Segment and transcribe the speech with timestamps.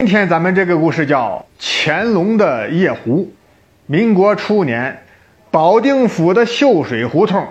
[0.00, 3.30] 今天咱们这个故事叫乾隆的夜壶。
[3.84, 5.02] 民国初年，
[5.50, 7.46] 保定府的秀水胡同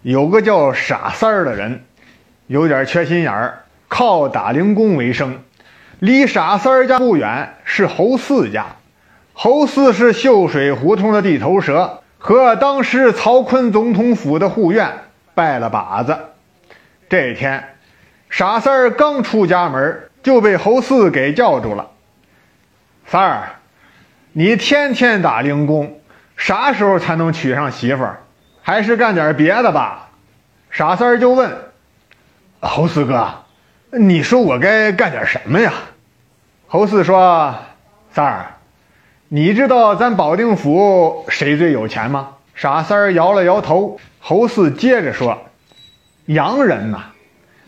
[0.00, 1.84] 有个叫傻三儿的人，
[2.46, 5.40] 有点缺心眼儿，靠打零工为生。
[5.98, 8.64] 离傻三儿家不远是侯四家，
[9.34, 14.90] 侯四是秀水胡同的地头蛇，和当时曹锟总统府的护院
[15.34, 16.16] 拜了把子。
[17.10, 17.62] 这天，
[18.30, 21.88] 傻三儿刚出家门，就被侯四给叫住了。
[23.06, 23.50] 三儿，
[24.32, 26.00] 你天天打零工，
[26.36, 28.22] 啥时候才能娶上媳妇儿？
[28.62, 30.10] 还是干点别的吧？
[30.70, 31.50] 傻三儿就问
[32.60, 33.28] 侯四哥
[33.90, 35.72] ：“你说我该干点什么呀？”
[36.68, 37.56] 侯四说
[38.14, 38.54] ：“三儿，
[39.28, 43.98] 你知道咱保定府谁最有钱吗？”傻三儿摇了摇头。
[44.20, 45.46] 侯四接着说
[46.26, 47.06] ：“洋人呐，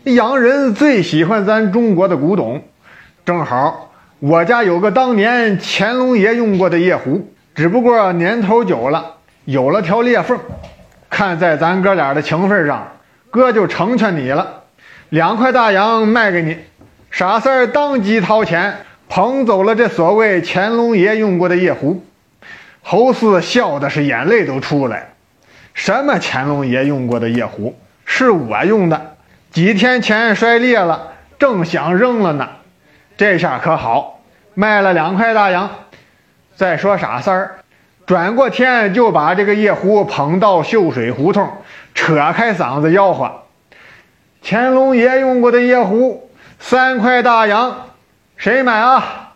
[0.03, 2.61] 洋人最喜欢咱中国的古董，
[3.25, 3.89] 正好。”
[4.19, 10.39] 我家有个当年乾隆爷用过的夜壶，只不过年头久了，有了条裂缝。
[11.09, 12.93] 看在咱哥俩的情分上，
[13.31, 14.63] 哥就成全你了，
[15.09, 16.57] 两块大洋卖给你。
[17.11, 18.77] 傻三儿当即掏钱
[19.09, 22.03] 捧走了这所谓乾隆爷用过的夜壶。
[22.81, 25.05] 侯四笑的是眼泪都出来了。
[25.73, 27.77] 什么乾隆爷用过的夜壶？
[28.05, 29.12] 是我用的，
[29.53, 32.49] 几天前摔裂了，正想扔了呢。
[33.15, 34.19] 这下可好，
[34.55, 35.69] 卖了两块大洋。
[36.55, 37.55] 再说傻三儿，
[38.07, 41.47] 转过天就把这个夜壶捧到秀水胡同，
[41.93, 43.43] 扯开嗓子吆喝
[44.43, 47.89] ：“乾隆爷用过的夜壶，三块大洋，
[48.35, 49.33] 谁买啊？”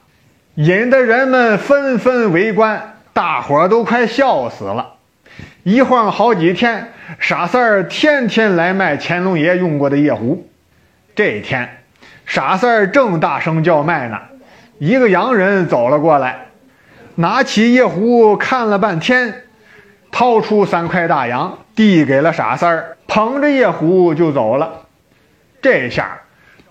[0.55, 4.95] 引得人们纷纷围观，大伙儿都快笑死了。
[5.67, 10.47] 一晃好几天，傻三儿天天来卖乾隆爷用过的夜壶。
[11.13, 11.83] 这一天。
[12.25, 14.17] 傻三儿正大声叫卖呢，
[14.77, 16.45] 一个洋人走了过来，
[17.15, 19.43] 拿起夜壶看了半天，
[20.09, 24.85] 掏出三块大洋递给了傻三儿，捧着夜壶就走了。
[25.61, 26.21] 这下，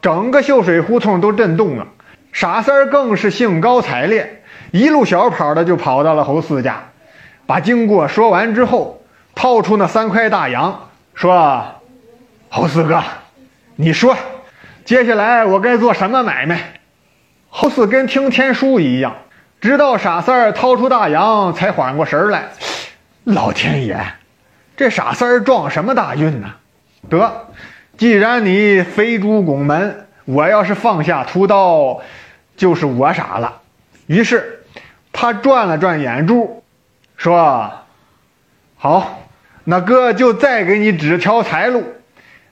[0.01, 1.87] 整个秀水胡同都震动了。
[2.33, 6.83] 傻三儿更是兴高采烈，一路小跑的就跑到了侯四家，
[7.47, 9.01] 把经过说完之后，
[9.35, 11.65] 掏出那三块大洋，说
[12.51, 13.03] ：“侯四哥，
[13.77, 14.17] 你说。”
[14.85, 16.81] 接下来我该做什么买卖？
[17.51, 19.17] 侯四跟听天书一样，
[19.61, 22.51] 直到傻三儿掏出大洋，才缓过神来。
[23.25, 23.99] 老天爷，
[24.77, 26.55] 这傻三儿撞什么大运呢？
[27.11, 27.49] 得，
[27.97, 32.01] 既然你飞猪拱门，我要是放下屠刀，
[32.57, 33.61] 就是我傻了。
[34.07, 34.65] 于是
[35.13, 36.63] 他转了转眼珠，
[37.17, 37.73] 说
[38.77, 39.23] ：“好，
[39.65, 41.85] 那哥就再给你指条财路，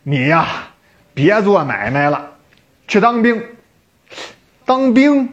[0.02, 0.46] 你呀。”
[1.16, 2.32] 别做买卖了，
[2.88, 3.40] 去当兵。
[4.64, 5.32] 当兵，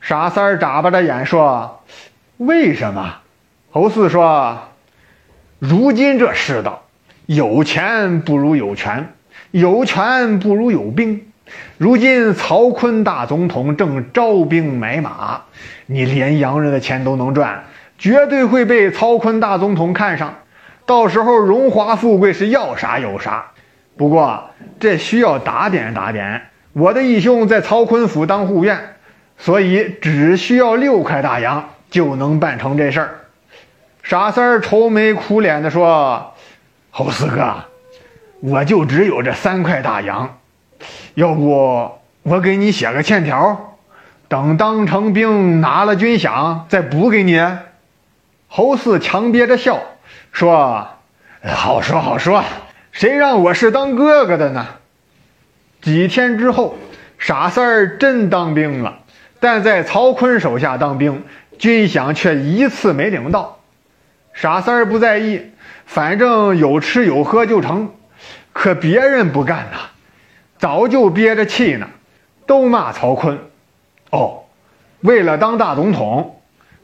[0.00, 1.82] 傻三儿眨巴着眼说
[2.38, 3.16] ：“为什么？”
[3.70, 4.58] 侯四说
[5.60, 6.84] ：“如今这世道，
[7.26, 9.12] 有钱不如有权，
[9.50, 11.30] 有权不如有兵。
[11.76, 15.42] 如今曹锟大总统正招兵买马，
[15.84, 17.64] 你连洋人的钱都能赚，
[17.98, 20.38] 绝对会被曹锟大总统看上，
[20.86, 23.46] 到时候荣华富贵是要啥有啥。”
[23.98, 26.42] 不过这需要打点打点。
[26.72, 28.94] 我的义兄在曹锟府当护院，
[29.36, 33.14] 所以只需要六块大洋就能办成这事儿。
[34.04, 36.34] 傻三儿愁眉苦脸地说
[36.92, 37.64] ：“侯四哥，
[38.40, 40.38] 我就只有这三块大洋，
[41.14, 41.90] 要不
[42.22, 43.76] 我给你写个欠条，
[44.28, 47.38] 等当成兵拿了军饷再补给你。”
[48.48, 49.80] 侯四强憋着笑
[50.32, 50.88] 说
[51.44, 52.42] ：“好说好说。”
[52.90, 54.66] 谁让我是当哥哥的呢？
[55.80, 56.76] 几天之后，
[57.18, 58.98] 傻三儿真当兵了，
[59.38, 61.22] 但在曹锟手下当兵，
[61.58, 63.60] 军饷却一次没领到。
[64.32, 65.52] 傻三儿不在意，
[65.86, 67.92] 反正有吃有喝就成。
[68.52, 69.78] 可别人不干呐，
[70.58, 71.88] 早就憋着气呢，
[72.46, 73.38] 都骂曹锟。
[74.10, 74.42] 哦，
[75.00, 76.37] 为了当大总统，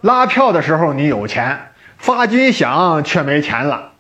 [0.05, 1.59] 拉票的时候你有钱，
[1.97, 3.93] 发军饷却没钱了。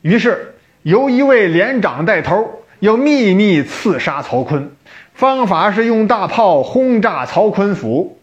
[0.00, 0.48] 于是。
[0.82, 4.70] 由一位连长带头，要秘密刺杀曹锟，
[5.14, 8.18] 方法是用大炮轰炸曹锟府，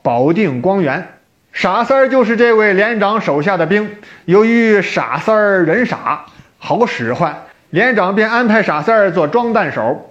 [0.00, 1.06] 保定光源。
[1.52, 3.94] 傻三儿就是这位连长手下的兵。
[4.24, 6.24] 由于傻三儿人傻，
[6.56, 10.10] 好使唤，连长便安排傻三儿做装弹手。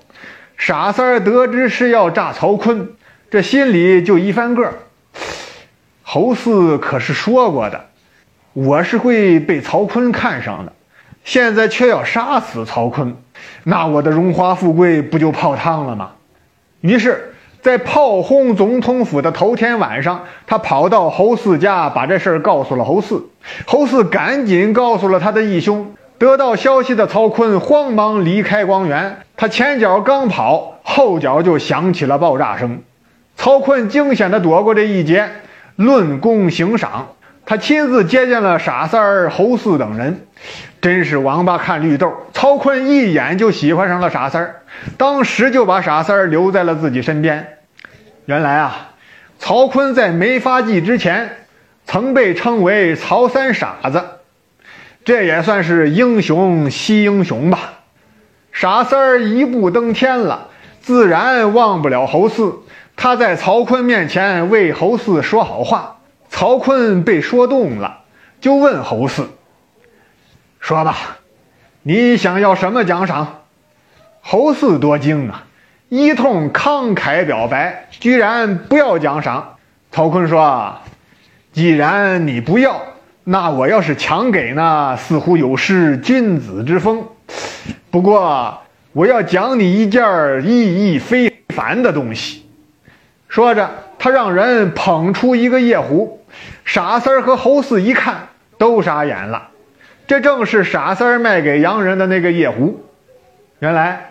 [0.56, 2.90] 傻三儿得知是要炸曹锟，
[3.32, 4.72] 这心里就一翻个。
[6.10, 7.82] 侯四可是说过的，
[8.54, 10.72] 我是会被曹锟看上的。
[11.26, 13.16] 现在却要杀死曹锟，
[13.66, 16.12] 那我的荣华富贵不就泡汤了吗？
[16.80, 23.28] 于是，在炮轰总统府的头天晚上，他跑到侯四家，把这事儿告诉了侯四。
[23.66, 25.94] 侯四赶紧告诉了他的义兄。
[26.18, 32.82] 得到消息的曹锟慌忙离开光源，他前脚刚跑，后脚就响起了爆炸声。
[33.36, 35.30] 曹锟惊险地躲过这一劫，
[35.78, 37.14] 论功行赏，
[37.46, 40.28] 他亲自接见了傻三儿、侯四等人。
[40.82, 44.62] 真是王八看绿豆，曹锟一眼就喜欢上了傻三儿，
[44.98, 47.58] 当时就把傻三儿留在了自己身边。
[48.26, 48.90] 原来啊，
[49.40, 51.38] 曹锟在没发迹之前，
[51.86, 54.04] 曾被称为“曹三傻子”。
[55.06, 57.74] 这也算是英雄惜英雄吧。
[58.52, 60.50] 傻三儿一步登天了，
[60.82, 62.56] 自然忘不了侯四。
[62.98, 66.00] 他在曹锟面前为侯四说好话，
[66.30, 68.00] 曹锟被说动了，
[68.42, 69.30] 就问侯四
[70.60, 71.20] ：“说吧，
[71.84, 73.44] 你想要什么奖赏？”
[74.20, 75.46] 侯四多惊啊，
[75.90, 79.58] 一通慷慨表白，居然不要奖赏。
[79.92, 80.80] 曹锟说
[81.54, 82.82] ：“既然你不要。”
[83.24, 87.06] 那我要是强给呢，似乎有失君子之风。
[87.92, 88.58] 不过
[88.94, 90.02] 我要奖你一件
[90.46, 92.47] 意义非凡的东西。
[93.38, 93.70] 说着，
[94.00, 96.24] 他让人捧出一个夜壶。
[96.66, 99.50] 傻三儿和侯四一看，都傻眼了。
[100.08, 102.84] 这正是傻三儿卖给洋人的那个夜壶。
[103.60, 104.10] 原来，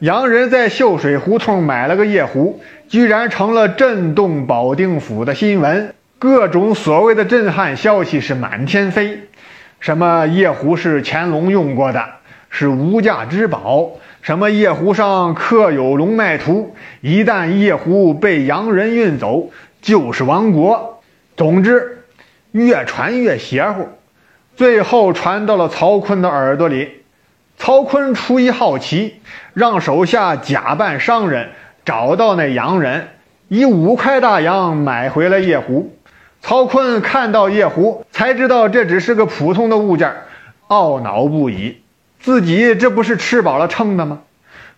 [0.00, 5.94] 洋人在秀水胡同买了个夜壶，居然成了震动保定府的新闻。
[6.18, 9.20] 各种所谓的震撼消息是满天飞，
[9.78, 12.04] 什么夜壶是乾隆用过的，
[12.50, 21.00] 是无价之宝；什么夜壶上刻有龙脉图，一旦夜壶被洋人运走，就是亡国。
[21.36, 22.02] 总之，
[22.50, 23.88] 越传越邪乎，
[24.56, 27.04] 最后传到了曹锟的耳朵里。
[27.56, 29.20] 曹锟出于好奇，
[29.54, 31.50] 让手下假扮商人，
[31.84, 33.10] 找到那洋人，
[33.46, 35.96] 以五块大洋买回了夜壶。
[36.40, 40.12] 曹锟看到夜壶，才知道这只是个普通的物件，
[40.66, 41.76] 懊恼不已。
[42.26, 44.22] 自己这不是吃饱了撑的吗？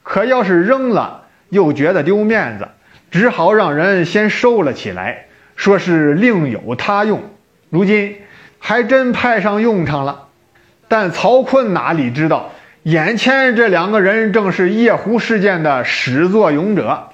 [0.02, 2.68] 可要是扔了，又觉得丢面子，
[3.10, 7.22] 只好让人先收了起来，说是另有他用。
[7.70, 8.16] 如今
[8.58, 10.26] 还真派上用场了。
[10.88, 12.52] 但曹锟哪里知道，
[12.82, 17.08] 眼前这两个人正是夜壶事件的始作俑者。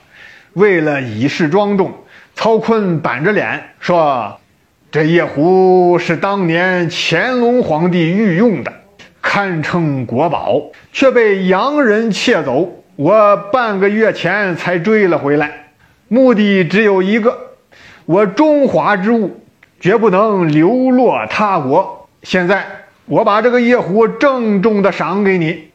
[0.52, 1.94] 为了以示庄重，
[2.34, 4.40] 曹锟板着脸说。
[4.90, 8.72] 这夜壶是当年乾隆皇帝御用的，
[9.26, 10.60] 堪称国宝，
[10.92, 12.84] 却被洋人窃走。
[12.94, 15.70] 我半个月前才追了回来，
[16.08, 17.36] 目的只有一个：
[18.04, 19.40] 我中华之物
[19.80, 22.06] 绝不能流落他国。
[22.22, 22.66] 现在
[23.06, 25.70] 我把这个夜壶郑重的赏给你。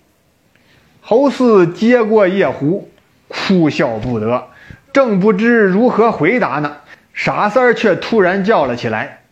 [1.02, 2.88] 侯四接过夜壶，
[3.28, 4.48] 哭笑不得，
[4.94, 6.78] 正不知如何回答呢。
[7.14, 9.24] 傻三儿却突然叫了起来：“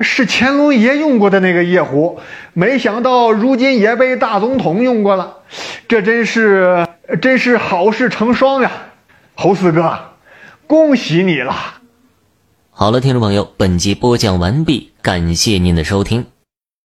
[0.00, 2.18] 是乾隆爷用过的那个夜壶，
[2.54, 5.38] 没想到如今也被大总统用过了，
[5.88, 6.86] 这真是
[7.20, 8.70] 真是好事成双呀！
[9.34, 9.98] 侯四哥，
[10.66, 11.54] 恭喜你了！”
[12.72, 16.26] 好了，听众朋友，本集播讲完毕，感谢您的收听。